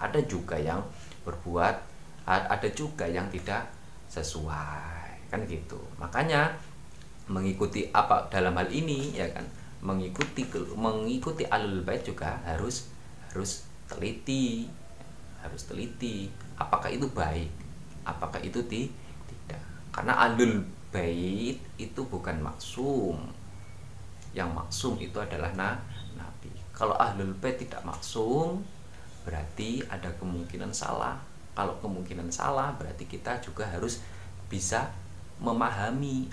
[0.00, 0.80] Ada juga yang
[1.26, 1.74] berbuat
[2.30, 3.66] ada juga yang tidak
[4.08, 5.30] sesuai.
[5.30, 5.78] Kan gitu.
[5.98, 6.54] Makanya
[7.30, 9.46] mengikuti apa dalam hal ini ya kan
[9.80, 10.44] mengikuti
[10.74, 12.90] mengikuti alul bait juga harus
[13.30, 14.66] harus teliti
[15.40, 17.50] harus teliti apakah itu baik
[18.04, 18.88] apakah itu ti,
[19.28, 23.16] tidak karena alul bait itu bukan maksum
[24.32, 25.76] yang maksum itu adalah nah
[26.80, 28.64] kalau ahlul bait tidak maksum,
[29.28, 31.20] berarti ada kemungkinan salah.
[31.52, 34.00] Kalau kemungkinan salah, berarti kita juga harus
[34.48, 34.88] bisa
[35.44, 36.32] memahami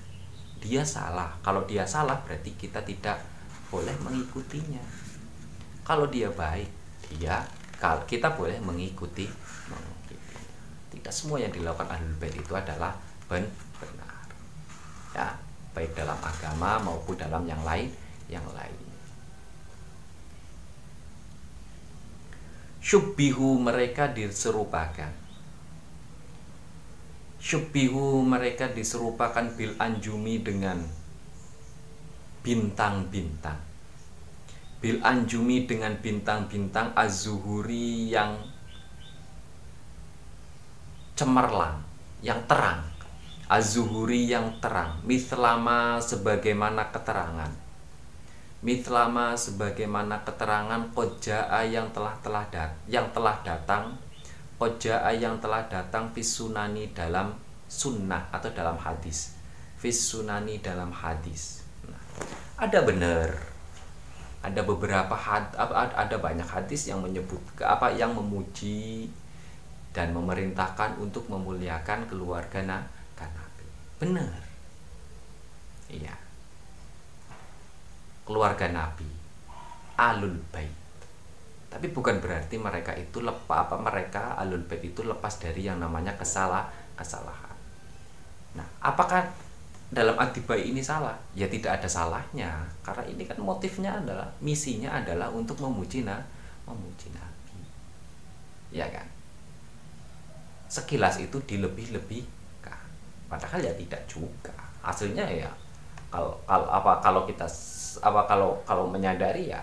[0.63, 1.35] dia salah.
[1.43, 3.19] Kalau dia salah, berarti kita tidak
[3.67, 4.79] boleh mengikutinya
[5.83, 6.71] kalau dia baik
[7.11, 7.43] dia
[7.77, 9.29] kalau kita boleh mengikuti
[10.89, 12.97] tidak semua yang dilakukan ahlul bait itu adalah
[13.29, 13.45] ben
[13.77, 14.25] benar.
[15.13, 15.27] Ya
[15.77, 17.93] baik dalam agama maupun dalam yang lain
[18.33, 18.75] yang lain.
[22.81, 25.13] Syubbihu mereka diserupakan.
[27.37, 30.81] Syubbihu mereka diserupakan bil anjumi dengan
[32.41, 33.66] bintang-bintang
[34.77, 38.37] bil anjumi dengan bintang-bintang az-zuhuri yang
[41.17, 41.81] cemerlang
[42.21, 42.85] yang terang.
[43.47, 44.99] Az-zuhuri yang terang.
[45.07, 47.51] Mislama sebagaimana keterangan.
[48.61, 53.95] Mislama sebagaimana keterangan koja yang telah telah dat yang telah datang.
[54.57, 57.37] Koja yang telah datang fisunani dalam
[57.69, 59.37] sunnah atau dalam hadis.
[59.77, 61.61] Fisunani dalam hadis.
[61.85, 62.01] Nah,
[62.57, 63.56] ada benar
[64.47, 69.11] ada beberapa had, ada banyak hadis yang menyebut apa yang memuji
[69.91, 73.65] dan memerintahkan untuk memuliakan keluarga Nabi.
[73.99, 74.39] Benar.
[75.91, 76.15] Iya.
[78.23, 79.09] Keluarga Nabi
[79.97, 80.71] alul bait.
[81.67, 86.15] Tapi bukan berarti mereka itu lepas apa mereka alul bait itu lepas dari yang namanya
[86.15, 87.57] kesalah kesalahan.
[88.55, 89.27] Nah, apakah
[89.87, 91.15] dalam adibai ini salah.
[91.31, 92.51] Ya tidak ada salahnya.
[92.83, 96.19] Karena ini kan motifnya adalah misinya adalah untuk memuji na
[96.67, 97.59] memuji nabi.
[98.75, 99.07] Ya kan?
[100.67, 102.87] Sekilas itu dilebih-lebihkan.
[103.31, 104.55] Padahal ya tidak juga.
[104.83, 105.51] Aslinya ya
[106.07, 107.43] kalau kalau apa kalau kita
[107.99, 109.59] apa kalau kalau menyadari ya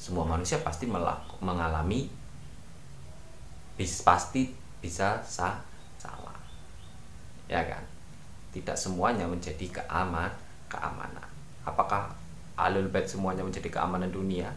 [0.00, 2.08] semua manusia pasti melak, mengalami
[3.76, 4.48] bis, pasti
[4.80, 5.60] bisa sah
[6.00, 6.36] salah.
[7.48, 7.89] Ya kan
[8.50, 10.30] tidak semuanya menjadi keaman
[10.66, 11.30] keamanan.
[11.62, 12.14] Apakah
[12.58, 14.50] alul bait semuanya menjadi keamanan dunia?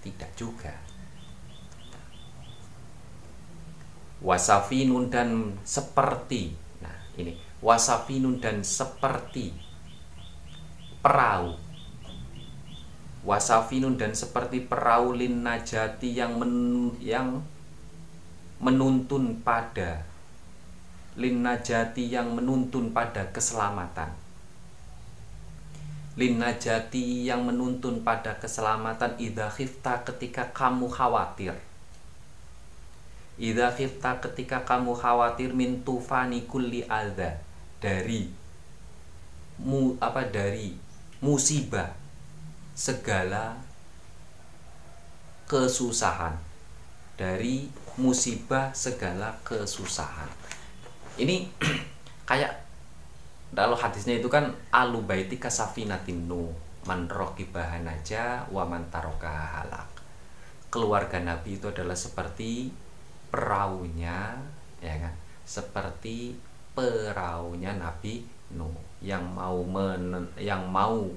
[0.00, 0.72] Tidak juga.
[4.24, 6.56] Wasafinun dan seperti.
[6.80, 7.36] Nah ini.
[7.60, 9.52] Wasafinun dan seperti.
[11.04, 11.58] Perahu.
[13.28, 16.54] Wasafinun dan seperti perahu lin najati yang men,
[17.02, 17.44] yang
[18.58, 20.07] menuntun pada
[21.18, 24.14] lin najati yang menuntun pada keselamatan.
[26.14, 31.58] Lin najati yang menuntun pada keselamatan idha khifta ketika kamu khawatir.
[33.34, 37.42] Idha khifta ketika kamu khawatir min tufani kulli adha
[37.82, 38.30] dari
[39.58, 40.78] mu apa dari
[41.18, 41.98] musibah
[42.78, 43.58] segala
[45.50, 46.38] kesusahan.
[47.18, 47.66] Dari
[47.98, 50.37] musibah segala kesusahan
[51.18, 51.50] ini
[52.30, 52.52] kayak
[53.52, 56.52] kalau hadisnya itu kan alu baiti kasafinatin nu
[56.86, 59.88] man bahan aja wa man halak.
[60.68, 62.72] Keluarga nabi itu adalah seperti
[63.28, 64.36] perahunya
[64.80, 65.14] ya kan?
[65.44, 66.38] Seperti
[66.72, 71.08] perahunya nabi nu yang mau men, yang mau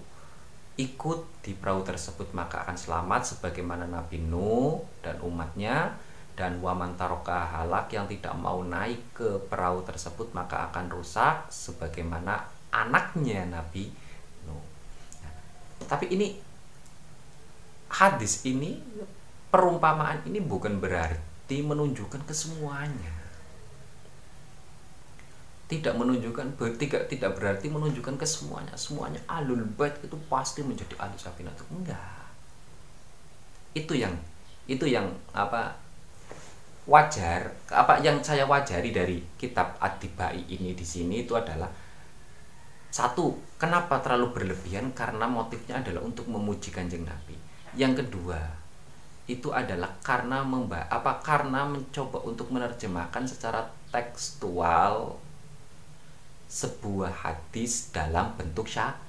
[0.80, 5.94] ikut di perahu tersebut maka akan selamat sebagaimana Nabi Nuh dan umatnya
[6.34, 12.48] dan waman taroka halak yang tidak mau naik ke perahu tersebut maka akan rusak sebagaimana
[12.72, 13.92] anaknya Nabi
[14.48, 14.64] Nuh.
[15.22, 15.36] Nah,
[15.86, 16.40] tapi ini
[17.92, 18.80] hadis ini
[19.52, 23.20] perumpamaan ini bukan berarti menunjukkan kesemuanya.
[25.68, 28.76] Tidak menunjukkan tidak tidak berarti menunjukkan kesemuanya.
[28.76, 32.28] Semuanya alul bait itu pasti menjadi ahli safinah itu enggak.
[33.76, 34.16] Itu yang
[34.68, 35.76] itu yang apa
[36.90, 41.70] wajar apa yang saya wajari dari kitab Adibai ini di sini itu adalah
[42.92, 44.92] satu kenapa terlalu berlebihan?
[44.92, 47.40] Karena motifnya adalah untuk memuji kanjeng Nabi.
[47.72, 48.40] Yang kedua
[49.32, 53.64] itu adalah karena memba apa karena mencoba untuk menerjemahkan secara
[53.96, 55.16] tekstual
[56.52, 59.00] sebuah hadis dalam bentuk syair.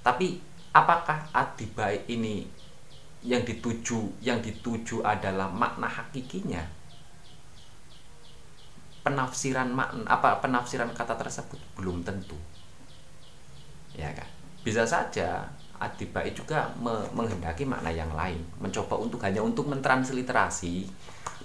[0.00, 0.40] Tapi
[0.72, 2.48] apakah Adibai ini
[3.24, 6.60] yang dituju yang dituju adalah makna hakikinya.
[9.00, 11.58] Penafsiran makna apa penafsiran kata tersebut?
[11.76, 12.36] Belum tentu.
[13.96, 14.28] Ya kan?
[14.60, 18.38] Bisa saja Adibai juga me menghendaki makna yang lain.
[18.62, 20.86] Mencoba untuk hanya untuk mentransliterasi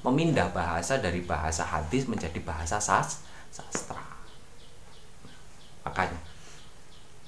[0.06, 4.00] memindah bahasa dari bahasa hadis menjadi bahasa sas sastra.
[5.84, 6.29] Makanya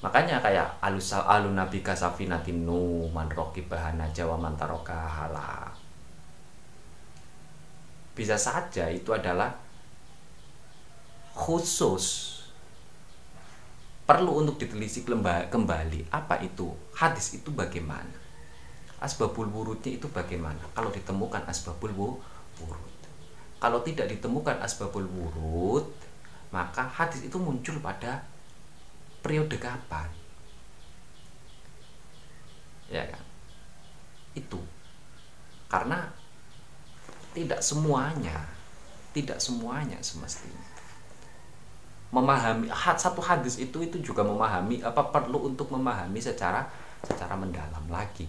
[0.02, 3.30] makanya kayak alus alun nabi kasafinatin nu man
[3.70, 5.70] bahana jawa mantaroka hala.
[8.18, 9.54] Bisa saja itu adalah
[11.38, 12.38] khusus.
[14.04, 18.12] Perlu untuk ditelisik kembali apa itu hadis itu bagaimana.
[19.00, 20.62] Asbabul wurudnya itu bagaimana?
[20.76, 22.92] Kalau ditemukan asbabul wurud.
[23.62, 25.88] Kalau tidak ditemukan asbabul wurud
[26.52, 28.28] maka hadis itu muncul pada
[29.22, 30.10] periode kapan?
[32.92, 33.24] Ya kan?
[34.36, 34.60] Itu.
[35.72, 36.12] Karena
[37.32, 38.62] tidak semuanya
[39.12, 40.72] tidak semuanya semestinya.
[42.12, 42.68] Memahami
[43.00, 46.68] satu hadis itu itu juga memahami apa perlu untuk memahami secara
[47.00, 48.28] secara mendalam lagi.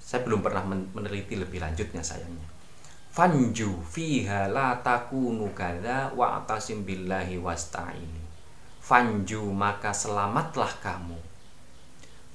[0.00, 2.48] Saya belum pernah meneliti lebih lanjutnya sayangnya.
[3.12, 8.25] Fanju fiha la takunu kada wa atasim billahi wasta'ini
[8.86, 11.18] fanju maka selamatlah kamu.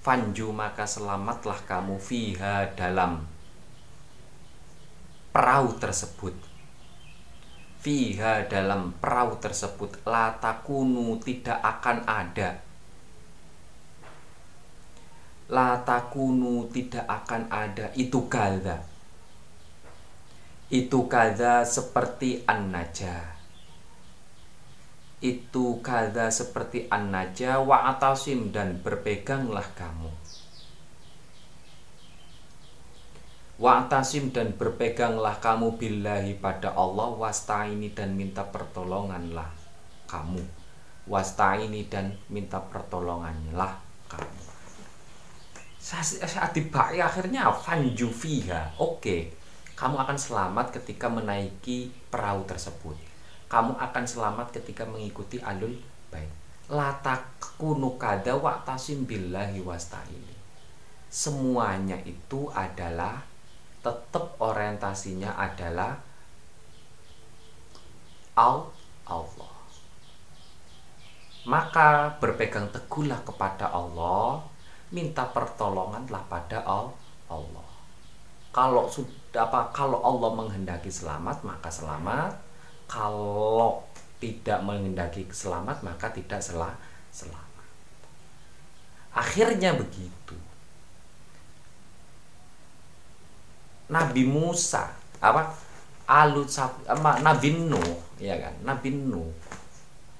[0.03, 3.23] Fanju maka selamatlah kamu fiha dalam
[5.31, 6.35] perahu tersebut.
[7.79, 12.59] Fiha dalam perahu tersebut latakunu tidak akan ada.
[15.47, 17.95] Latakunu tidak akan ada.
[17.95, 18.91] Itu kada
[20.71, 23.40] itu kada seperti an-najah
[25.21, 30.09] itu kada seperti an-najah wa atasim dan berpeganglah kamu.
[33.61, 39.53] Wa'tasim dan berpeganglah kamu billahi pada Allah Wasta'ini dan minta pertolonganlah
[40.09, 40.41] kamu.
[41.05, 43.77] Wasta'ini dan minta pertolonganlah
[44.09, 44.41] kamu.
[45.77, 48.73] Saat dibai akhirnya fanju fiha.
[48.81, 49.37] Oke
[49.77, 53.10] Kamu akan selamat ketika menaiki perahu tersebut
[53.51, 55.75] Kamu akan selamat ketika mengikuti alul
[56.07, 56.31] baik
[56.71, 60.35] Latakunu kada wa'tasim billahi wasta'ini
[61.11, 63.19] Semuanya itu adalah
[63.83, 65.99] tetap orientasinya adalah
[69.11, 69.55] Allah.
[71.45, 74.45] Maka berpegang teguhlah kepada Allah,
[74.93, 77.69] minta pertolonganlah pada Allah.
[78.51, 82.50] Kalau sudah apa kalau Allah menghendaki selamat maka selamat.
[82.91, 83.87] Kalau
[84.19, 86.75] tidak menghendaki selamat maka tidak selamat.
[89.15, 90.35] Akhirnya begitu.
[93.87, 94.91] Nabi Musa
[95.23, 95.55] apa?
[96.07, 96.51] Alut
[96.99, 98.55] Nabi Nuh ya kan?
[98.67, 99.31] Nabi Nuh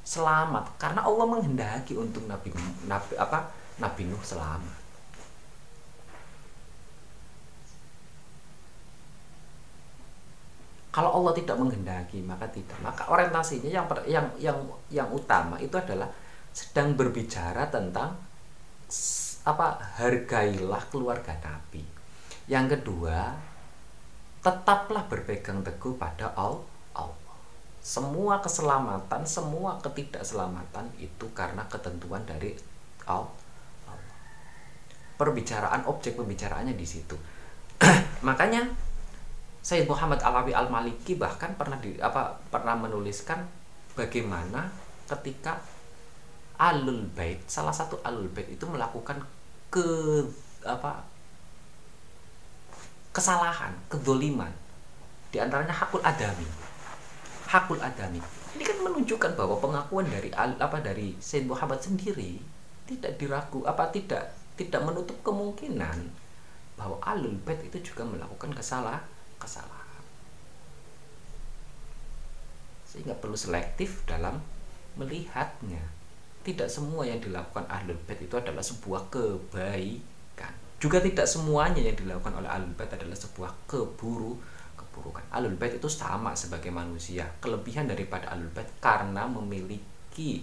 [0.07, 2.55] selamat karena Allah menghendaki untuk Nabi
[2.88, 3.51] Nabi apa?
[3.80, 4.80] Nabi Nuh selamat
[10.91, 14.57] kalau Allah tidak menghendaki maka tidak maka orientasinya yang yang yang
[14.91, 16.07] yang utama itu adalah
[16.51, 18.11] sedang berbicara tentang
[19.47, 19.67] apa
[19.97, 21.81] hargailah keluarga Nabi
[22.51, 23.51] yang kedua
[24.41, 26.65] tetaplah berpegang teguh pada Allah.
[27.81, 32.53] Semua keselamatan, semua ketidakselamatan itu karena ketentuan dari
[33.09, 33.33] Allah.
[35.17, 37.17] Perbicaraan objek pembicaraannya di situ.
[38.27, 38.69] Makanya
[39.62, 43.45] Sayyid Muhammad Alawi Al-Maliki bahkan pernah di apa pernah menuliskan
[43.93, 44.74] bagaimana
[45.05, 45.62] ketika
[46.62, 49.18] Alul Bait, salah satu Alul Bait itu melakukan
[49.74, 49.86] ke
[50.62, 51.01] apa
[53.09, 54.51] kesalahan, kedoliman.
[55.34, 56.45] Di antaranya hakul adami.
[57.49, 58.22] Hakul adami.
[58.55, 62.38] Ini kan menunjukkan bahwa pengakuan dari apa dari Said Muhammad sendiri
[62.86, 66.12] tidak diragu apa tidak tidak menutup kemungkinan
[66.76, 68.99] bahwa alul bait itu juga melakukan kesalah
[69.41, 70.03] kesalahan.
[72.85, 74.37] Sehingga perlu selektif dalam
[74.93, 75.81] melihatnya.
[76.45, 80.11] Tidak semua yang dilakukan ahlul bait itu adalah sebuah kebaikan
[80.81, 84.33] juga tidak semuanya yang dilakukan oleh alul bait adalah sebuah keburu
[84.73, 85.21] keburukan.
[85.29, 87.29] Alul bait itu sama sebagai manusia.
[87.37, 90.41] Kelebihan daripada alul bait karena memiliki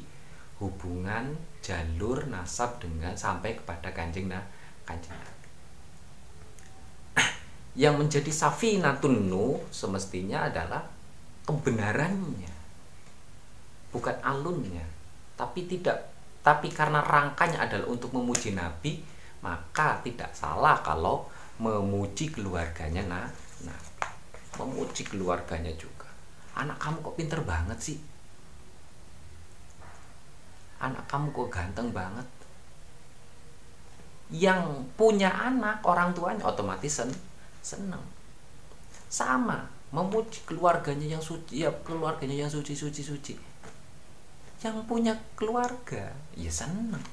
[0.63, 4.43] hubungan jalur nasab dengan sampai kepada kanjeng nah
[4.87, 5.15] kanjeng
[7.77, 10.83] yang menjadi safinatun nu semestinya adalah
[11.45, 12.59] kebenarannya
[13.93, 14.85] bukan alunnya.
[15.39, 16.13] Tapi tidak
[16.45, 19.03] tapi karena rangkanya adalah untuk memuji nabi
[19.45, 21.29] maka tidak salah kalau
[21.61, 23.29] memuji keluarganya nah,
[23.67, 23.81] nah
[24.63, 26.07] memuji keluarganya juga.
[26.59, 27.99] Anak kamu kok pinter banget sih?
[30.79, 32.27] Anak kamu kok ganteng banget?
[34.29, 37.03] Yang punya anak orang tuanya otomatis
[37.69, 38.01] seneng
[39.13, 43.35] sama memuji keluarganya yang suci ya keluarganya yang suci suci suci.
[44.59, 47.05] Yang punya keluarga ya seneng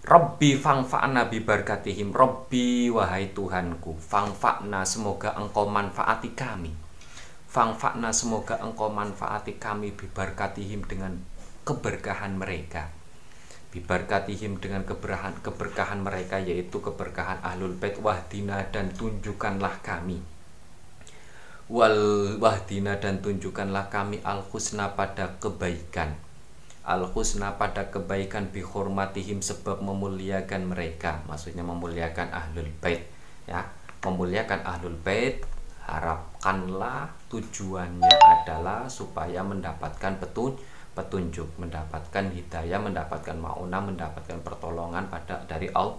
[0.00, 2.10] Robbi fangfa'na bi barkatihim.
[2.10, 6.72] Robbi wahai Tuhanku Fangfa'na semoga engkau manfaati kami.
[7.46, 11.20] Fangfa'na semoga engkau manfaati kami bi barkatihim dengan
[11.68, 12.99] keberkahan mereka
[13.70, 17.94] bibarkatihim dengan keberkahan keberkahan mereka yaitu keberkahan ahlul bait.
[18.02, 20.18] Wahdina dan tunjukkanlah kami.
[21.70, 26.18] Wal wahdina dan tunjukkanlah kami al husna pada kebaikan.
[26.82, 31.22] Al husna pada kebaikan bihormatihim sebab memuliakan mereka.
[31.30, 33.06] Maksudnya memuliakan ahlul bait
[33.46, 33.62] ya.
[34.02, 35.46] Memuliakan ahlul bait
[35.86, 40.58] harapkanlah tujuannya adalah supaya mendapatkan petunjuk
[40.94, 45.98] petunjuk, mendapatkan hidayah, mendapatkan mauna, mendapatkan pertolongan pada dari Allah.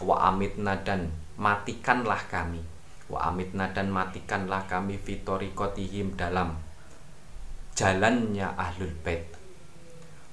[0.00, 2.62] Wa amitna dan matikanlah kami.
[3.10, 6.56] Wa amitna dan matikanlah kami fitorikotihim dalam
[7.74, 9.26] jalannya ahlul bait.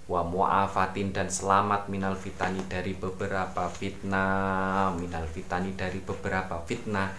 [0.07, 7.11] Wa mu'afatin dan selamat minal fitani dari beberapa fitnah, minal fitani dari beberapa fitnah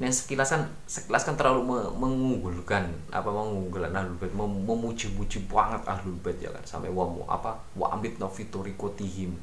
[0.00, 6.16] yang sekilas kan sekilas kan terlalu mengunggulkan apa mengunggulkan ahlul bait mem memuji-muji banget ahlul
[6.24, 6.64] bait ya kan.
[6.64, 8.16] Sampai wa apa wa ambit
[8.80, 9.36] kotihim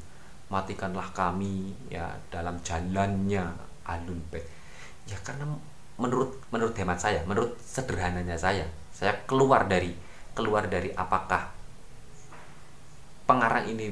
[0.50, 3.46] matikanlah kami ya dalam jalannya
[3.86, 4.42] ahlul bait.
[5.06, 5.46] Ya karena
[5.94, 9.94] menurut menurut hemat saya menurut sederhananya saya saya keluar dari
[10.34, 11.50] keluar dari apakah
[13.26, 13.90] pengarang ini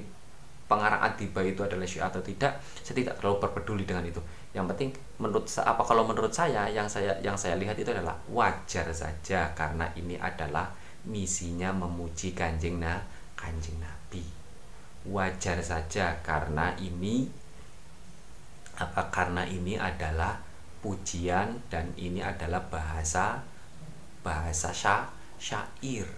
[0.71, 4.23] pengarang adiba itu adalah syiah atau tidak saya tidak terlalu berpeduli dengan itu
[4.57, 4.89] yang penting
[5.21, 9.85] menurut apa kalau menurut saya yang saya yang saya lihat itu adalah wajar saja karena
[9.93, 10.73] ini adalah
[11.05, 13.05] misinya memuji kanjeng na
[13.37, 14.25] kanjeng nabi.
[15.05, 17.29] Wajar saja karena ini
[18.81, 20.41] apa karena ini adalah
[20.81, 23.45] pujian dan ini adalah bahasa
[24.25, 25.05] bahasa sya,
[25.37, 26.09] syair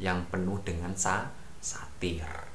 [0.00, 1.28] yang penuh dengan sa,
[1.60, 2.45] satir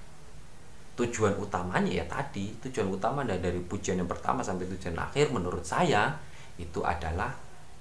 [1.02, 6.14] tujuan utamanya ya tadi tujuan utama dari pujian yang pertama sampai tujuan akhir menurut saya
[6.62, 7.34] itu adalah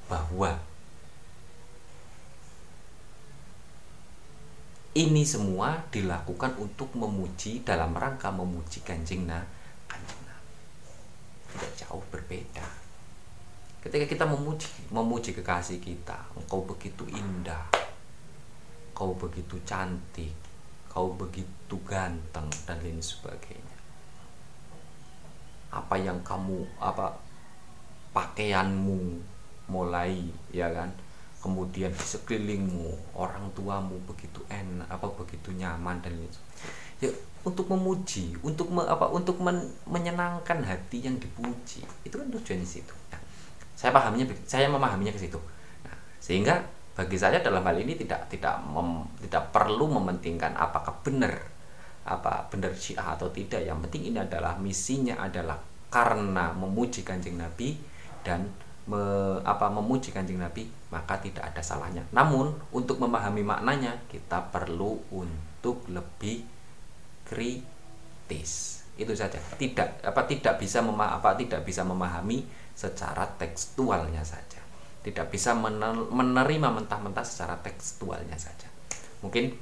[0.08, 0.56] bahwa
[4.96, 9.38] ini semua dilakukan untuk memuji dalam rangka memuji kanjeng na
[9.86, 10.56] kanjeng nabi.
[11.54, 12.66] Tidak jauh berbeda.
[13.84, 17.64] Ketika kita memuji memuji kekasih kita engkau begitu indah
[19.00, 20.49] kau begitu cantik
[20.90, 23.78] kau begitu ganteng dan lain sebagainya.
[25.70, 27.14] Apa yang kamu apa
[28.10, 29.22] pakaianmu
[29.70, 30.90] mulai ya kan?
[31.40, 36.28] Kemudian di sekelilingmu orang tuamu begitu enak apa begitu nyaman dan lain
[37.00, 37.08] ya
[37.40, 39.56] untuk memuji untuk me, apa untuk men,
[39.88, 41.80] menyenangkan hati yang dipuji.
[42.04, 42.92] Itu kan tujuannya situ.
[43.08, 43.20] Nah,
[43.72, 45.40] saya pahamnya saya memahaminya ke situ.
[45.80, 46.60] Nah, sehingga
[46.90, 51.38] bagi saya dalam hal ini tidak tidak mem, tidak perlu mementingkan apakah benar
[52.02, 53.62] apa benar syiah atau tidak.
[53.62, 55.56] Yang penting ini adalah misinya adalah
[55.90, 57.78] karena memuji kanjeng nabi
[58.26, 58.50] dan
[58.90, 59.00] me,
[59.46, 62.02] apa memuji kanjeng nabi maka tidak ada salahnya.
[62.10, 66.42] Namun untuk memahami maknanya kita perlu untuk lebih
[67.22, 68.82] kritis.
[68.98, 69.38] Itu saja.
[69.38, 74.69] Tidak apa tidak bisa mema, apa tidak bisa memahami secara tekstualnya saja
[75.00, 75.56] tidak bisa
[76.12, 78.68] menerima mentah-mentah secara tekstualnya saja.
[79.24, 79.56] Mungkin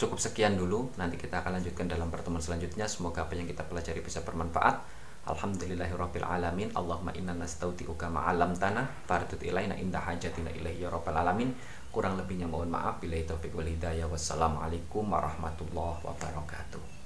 [0.00, 0.88] cukup sekian dulu.
[0.96, 2.88] Nanti kita akan lanjutkan dalam pertemuan selanjutnya.
[2.88, 4.80] Semoga apa yang kita pelajari bisa bermanfaat.
[5.28, 6.72] Alhamdulillahirabbil alamin.
[6.72, 11.52] Allahumma inna nastauti'uka ma'alam tanah fardut ilaina indah hajatina ilaihi ya rabbal alamin.
[11.92, 12.96] Kurang lebihnya mohon maaf.
[13.04, 14.08] Bila taufik wal hidayah.
[14.08, 16.99] Wassalamualaikum warahmatullahi wabarakatuh.